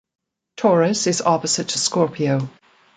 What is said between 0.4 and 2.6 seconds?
Taurus is opposite to Scorpio.